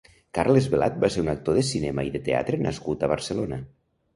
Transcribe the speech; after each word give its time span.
Carles 0.37 0.69
Velat 0.71 0.95
va 1.03 1.09
ser 1.17 1.21
un 1.25 1.29
actor 1.33 1.59
de 1.59 1.65
cinema 1.67 2.07
i 2.07 2.09
de 2.17 2.23
teatre 2.31 2.61
nascut 2.65 3.07
a 3.07 3.11
Barcelona. 3.13 3.63